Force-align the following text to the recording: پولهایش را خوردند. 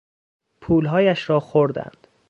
پولهایش 0.61 1.29
را 1.29 1.39
خوردند. 1.39 2.07